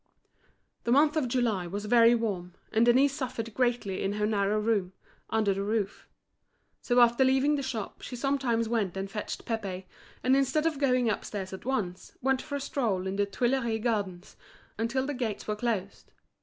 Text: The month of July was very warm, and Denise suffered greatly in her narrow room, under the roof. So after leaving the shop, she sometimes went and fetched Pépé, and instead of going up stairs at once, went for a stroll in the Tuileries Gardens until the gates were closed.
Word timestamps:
The 0.83 0.91
month 0.91 1.15
of 1.15 1.27
July 1.27 1.67
was 1.67 1.85
very 1.85 2.15
warm, 2.15 2.55
and 2.71 2.87
Denise 2.87 3.13
suffered 3.13 3.53
greatly 3.53 4.01
in 4.01 4.13
her 4.13 4.25
narrow 4.25 4.59
room, 4.59 4.93
under 5.29 5.53
the 5.53 5.61
roof. 5.61 6.07
So 6.81 6.99
after 7.01 7.23
leaving 7.23 7.53
the 7.55 7.61
shop, 7.61 8.01
she 8.01 8.15
sometimes 8.15 8.67
went 8.67 8.97
and 8.97 9.11
fetched 9.11 9.45
Pépé, 9.45 9.85
and 10.23 10.35
instead 10.35 10.65
of 10.65 10.79
going 10.79 11.07
up 11.07 11.23
stairs 11.23 11.53
at 11.53 11.65
once, 11.65 12.13
went 12.19 12.41
for 12.41 12.55
a 12.55 12.59
stroll 12.59 13.05
in 13.05 13.15
the 13.17 13.27
Tuileries 13.27 13.83
Gardens 13.83 14.35
until 14.75 15.05
the 15.05 15.13
gates 15.13 15.47
were 15.47 15.55
closed. 15.55 16.11